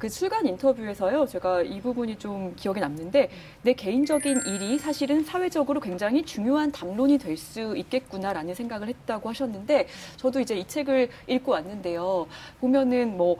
[0.00, 3.30] 그 출간 인터뷰에서요, 제가 이 부분이 좀 기억에 남는데,
[3.62, 10.38] 내 개인적인 일이 사실은 사회적으로 굉장히 중요한 담론이 될 수 있겠구나라는 생각을 했다고 하셨는데, 저도
[10.38, 12.28] 이제 이 책을 읽고 왔는데요.
[12.60, 13.38] 보면은 뭐,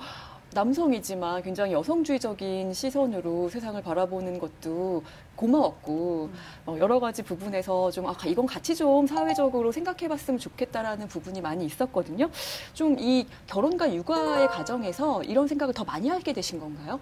[0.63, 5.05] 남성이지만 굉장히 여성주의적인 시선으로 세상을 바라보는 것도
[5.37, 6.31] 고마웠고
[6.67, 12.29] 어, 여러 가지 부분에서 좀 아, 이건 같이 좀 사회적으로 생각해봤으면 좋겠다라는 부분이 많이 있었거든요.
[12.75, 16.99] 좀 이 결혼과 육아의 과정에서 이런 생각을 더 많이 하게 되신 건가요?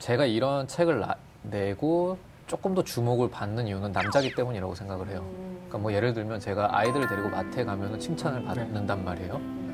[0.00, 2.18] 제가 이런 책을 나, 내고
[2.48, 5.24] 조금 더 주목을 받는 이유는 남자기 때문이라고 생각을 해요.
[5.54, 9.65] 그러니까 뭐 예를 들면 제가 아이들을 데리고 마트에 가면 칭찬을 받는단 말이에요.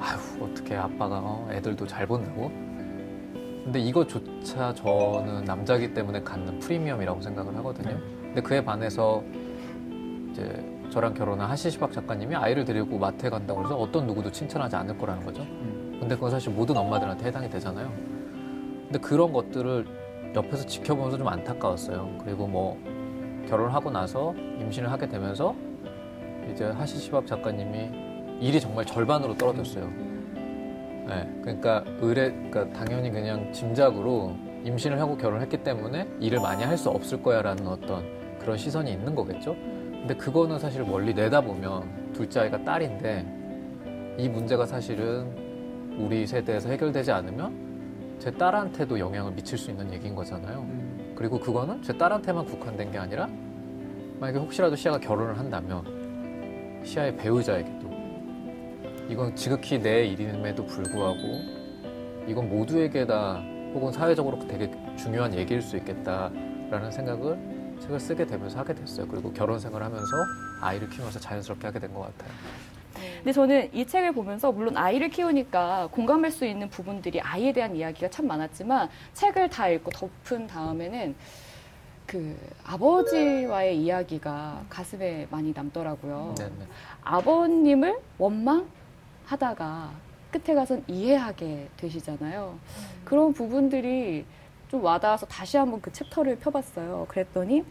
[0.00, 2.50] 아휴 어떻게 아빠가 어, 애들도 잘 본다고.
[3.64, 7.90] 근데 이거조차 저는 남자기 때문에 갖는 프리미엄이라고 생각을 하거든요.
[7.90, 8.00] 네.
[8.22, 9.22] 근데 그에 반해서
[10.30, 15.24] 이제 저랑 결혼한 하시시박 작가님이 아이를 데리고 마트에 간다고 해서 어떤 누구도 칭찬하지 않을 거라는
[15.24, 15.42] 거죠.
[15.42, 15.98] 음.
[16.00, 17.92] 근데 그건 사실 모든 엄마들한테 해당이 되잖아요.
[18.84, 19.86] 근데 그런 것들을
[20.34, 22.18] 옆에서 지켜보면서 좀 안타까웠어요.
[22.24, 22.78] 그리고 뭐
[23.48, 25.54] 결혼하고 나서 임신을 하게 되면서
[26.50, 28.09] 이제 하시시박 작가님이
[28.40, 29.84] 일이 정말 절반으로 떨어졌어요.
[31.06, 36.88] 네, 그러니까 의뢰, 그러니까 당연히 그냥 짐작으로 임신을 하고 결혼했기 때문에 일을 많이 할 수
[36.90, 38.04] 없을 거야라는 어떤
[38.38, 39.54] 그런 시선이 있는 거겠죠.
[39.54, 48.16] 근데 그거는 사실 멀리 내다보면 둘째 아이가 딸인데 이 문제가 사실은 우리 세대에서 해결되지 않으면
[48.18, 50.66] 제 딸한테도 영향을 미칠 수 있는 얘기인 거잖아요.
[51.14, 53.28] 그리고 그거는 제 딸한테만 국한된 게 아니라
[54.18, 57.89] 만약에 혹시라도 시아가 결혼을 한다면 시아의 배우자에게도
[59.08, 61.18] 이건 지극히 내 일임에도 불구하고
[62.26, 63.42] 이건 모두에게 다
[63.74, 67.38] 혹은 사회적으로 되게 중요한 얘기일 수 있겠다라는 생각을
[67.80, 69.06] 책을 쓰게 되면서 하게 됐어요.
[69.08, 70.06] 그리고 결혼 생활을 하면서
[70.60, 72.30] 아이를 키우면서 자연스럽게 하게 된 것 같아요.
[73.16, 78.08] 근데 저는 이 책을 보면서 물론 아이를 키우니까 공감할 수 있는 부분들이 아이에 대한 이야기가
[78.10, 81.14] 참 많았지만 책을 다 읽고 덮은 다음에는
[82.06, 86.34] 그 아버지와의 이야기가 가슴에 많이 남더라고요.
[86.36, 86.50] 네네.
[87.02, 88.66] 아버님을 원망
[89.30, 89.92] 하다가
[90.32, 92.58] 끝에 가선 이해하게 되시잖아요.
[92.58, 93.02] 음.
[93.04, 94.24] 그런 부분들이
[94.68, 97.06] 좀 와닿아서 다시 한번 그 챕터를 펴봤어요.
[97.08, 97.64] 그랬더니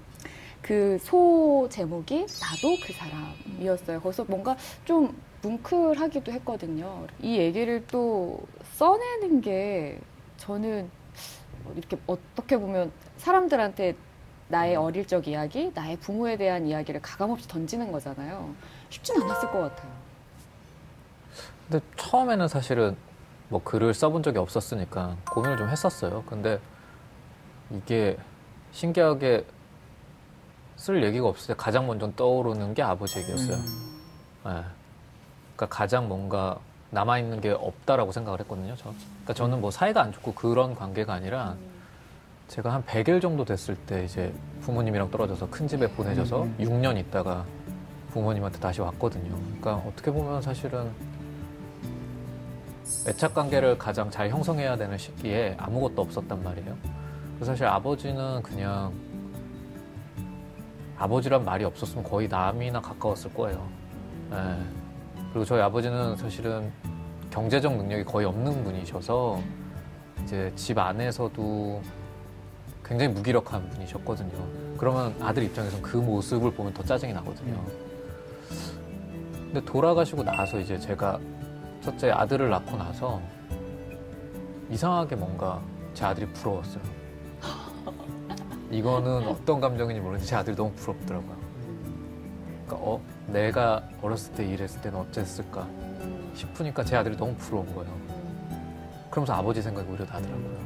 [0.61, 4.01] 그 소 제목이 나도 그 사람이었어요.
[4.01, 4.55] 거기서 뭔가
[4.85, 7.07] 좀 뭉클하기도 했거든요.
[7.21, 8.39] 이 얘기를 또
[8.75, 9.99] 써내는 게
[10.37, 10.89] 저는
[11.75, 13.95] 이렇게 어떻게 보면 사람들한테
[14.49, 18.53] 나의 어릴 적 이야기, 나의 부모에 대한 이야기를 가감없이 던지는 거잖아요.
[18.89, 20.08] 쉽진 않았을 것 같아요.
[21.69, 22.97] 근데 처음에는 사실은
[23.47, 26.23] 뭐 글을 써본 적이 없었으니까 고민을 좀 했었어요.
[26.27, 26.59] 근데
[27.69, 28.17] 이게
[28.71, 29.45] 신기하게
[30.75, 33.57] 쓸 얘기가 없을 때 가장 먼저 떠오르는 게 아버지 얘기였어요.
[33.57, 33.99] 음.
[34.45, 34.51] 네.
[35.55, 36.59] 그러니까 가장 뭔가
[36.91, 38.75] 남아 있는 게 없다라고 생각을 했거든요.
[38.75, 38.85] 저.
[38.85, 41.55] 그러니까 저는 뭐 사이가 안 좋고 그런 관계가 아니라
[42.47, 46.55] 제가 한 100일 정도 됐을 때 이제 부모님이랑 떨어져서 큰 집에 보내져서 음.
[46.59, 47.45] 6년 있다가
[48.11, 49.29] 부모님한테 다시 왔거든요.
[49.59, 50.91] 그러니까 어떻게 보면 사실은
[53.07, 56.77] 애착 관계를 가장 잘 형성해야 되는 시기에 아무것도 없었단 말이에요.
[57.41, 58.93] 사실 아버지는 그냥
[60.97, 63.65] 아버지란 말이 없었으면 거의 남이나 가까웠을 거예요.
[64.29, 64.37] 네.
[65.31, 66.71] 그리고 저희 아버지는 사실은
[67.31, 69.39] 경제적 능력이 거의 없는 분이셔서
[70.23, 71.81] 이제 집 안에서도
[72.83, 74.75] 굉장히 무기력한 분이셨거든요.
[74.77, 77.63] 그러면 아들 입장에서는 그 모습을 보면 더 짜증이 나거든요.
[79.29, 81.19] 근데 돌아가시고 나서 이제 제가
[81.89, 83.19] 첫째 아들을 낳고 나서
[84.69, 85.59] 이상하게 뭔가
[85.95, 86.83] 제 아들이 부러웠어요.
[88.69, 91.35] 이거는 어떤 감정인지 모르는데 제 아들이 너무 부럽더라고요.
[92.67, 95.67] 그러니까 어 내가 어렸을 때 이랬을 때는 어땠을까
[96.35, 97.91] 싶으니까 제 아들이 너무 부러운 거예요.
[99.09, 100.59] 그러면서 아버지 생각이 오히려 나더라고요.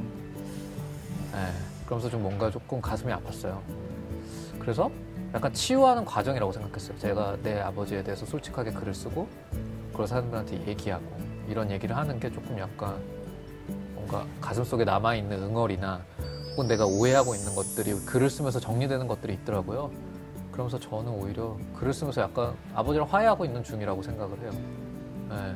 [1.32, 1.52] 네,
[1.86, 3.58] 그러면서 좀 뭔가 조금 가슴이 아팠어요.
[4.58, 4.90] 그래서
[5.34, 6.96] 약간 치유하는 과정이라고 생각했어요.
[6.98, 9.26] 제가 내 아버지에 대해서 솔직하게 글을 쓰고
[9.90, 11.04] 그걸 사람들한테 얘기하고
[11.48, 12.96] 이런 얘기를 하는 게 조금 약간
[13.94, 16.00] 뭔가 가슴속에 남아있는 응어리나
[16.52, 19.90] 혹은 내가 오해하고 있는 것들이 글을 쓰면서 정리되는 것들이 있더라고요.
[20.52, 24.52] 그러면서 저는 오히려 글을 쓰면서 약간 아버지랑 화해하고 있는 중이라고 생각을 해요.
[25.30, 25.54] 네.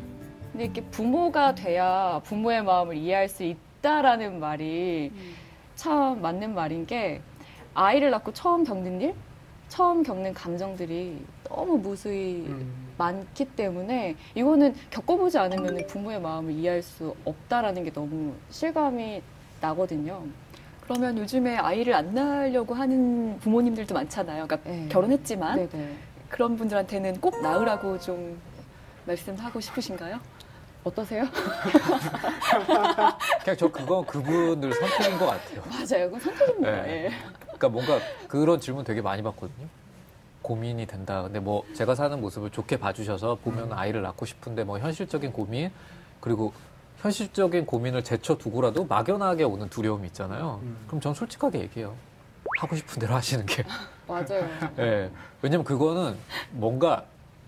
[0.51, 5.35] 근데 이렇게 부모가 돼야 부모의 마음을 이해할 수 있다라는 말이 음.
[5.77, 7.21] 참 맞는 말인 게
[7.75, 9.15] 아이를 낳고 처음 겪는 일,
[9.69, 12.89] 처음 겪는 감정들이 너무 무수히 음.
[12.97, 19.23] 많기 때문에 이거는 겪어보지 않으면 부모의 마음을 이해할 수 없다라는 게 너무 실감이
[19.61, 20.25] 나거든요.
[20.81, 24.47] 그러면 요즘에 아이를 안 낳으려고 하는 부모님들도 많잖아요.
[24.47, 24.89] 그러니까 네.
[24.89, 25.97] 결혼했지만 네네.
[26.29, 28.41] 그런 분들한테는 꼭 낳으라고 좀
[29.05, 30.19] 말씀하고 싶으신가요?
[30.85, 31.25] 어떠세요?
[33.45, 35.63] 그냥 저 그건 그분들 선택인 것 같아요.
[35.69, 36.11] 맞아요.
[36.11, 36.83] 그건 선택입니다.
[36.83, 37.05] 네.
[37.05, 37.11] 예.
[37.59, 39.67] 그러니까 뭔가 그런 질문 되게 많이 받거든요.
[40.43, 41.23] 고민이 된다.
[41.23, 45.71] 근데 뭐 제가 사는 모습을 좋게 봐주셔서 보면 아이를 낳고 싶은데 뭐 현실적인 고민
[46.21, 46.53] 그리고
[46.99, 50.61] 현실적인 고민을 제쳐두고라도 막연하게 오는 두려움이 있잖아요.
[50.63, 50.77] 음.
[50.87, 51.95] 그럼 전 솔직하게 얘기해요.
[52.59, 53.65] 하고 싶은 대로 하시는 게.
[54.07, 54.49] 맞아요.
[54.79, 55.11] 예.
[55.43, 56.17] 왜냐면 그거는
[56.53, 57.05] 뭔가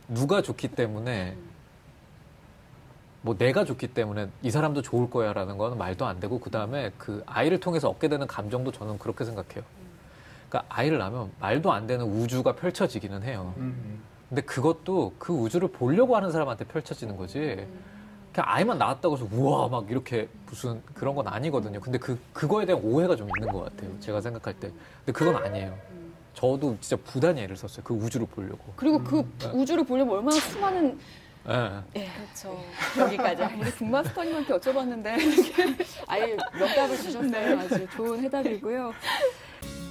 [0.09, 1.37] 누가 좋기 때문에
[3.23, 7.23] 뭐 내가 좋기 때문에 이 사람도 좋을 거야라는 거는 말도 안 되고 그 다음에 그
[7.27, 9.63] 아이를 통해서 얻게 되는 감정도 저는 그렇게 생각해요.
[10.51, 13.55] 그러니까 아이를 낳으면 말도 안 되는 우주가 펼쳐지기는 해요.
[13.59, 14.03] 음.
[14.29, 17.67] 근데 그것도 그 우주를 보려고 하는 사람한테 펼쳐지는 거지.
[18.33, 21.81] 그냥 아이만 낳았다고 해서 우와 막 이렇게 무슨 그런 건 아니거든요.
[21.81, 23.99] 근데 그 그거에 대한 오해가 좀 있는 것 같아요.
[24.01, 24.71] 제가 생각할 때.
[25.05, 25.77] 근데 그건 아니에요.
[26.35, 27.83] 저도 진짜 부단히 애를 썼어요.
[27.85, 28.73] 그 우주를 보려고.
[28.77, 30.99] 그리고 그 우주를 보려면 얼마나 수많은
[31.49, 31.83] 예.
[31.97, 32.63] 예, 그렇죠.
[32.99, 33.43] 여기까지.
[33.59, 35.17] 우리 북마스터님한테 여쭤봤는데
[36.07, 37.59] 아예 명답을 주셨네요.
[37.59, 38.93] 아주 좋은 해답이고요.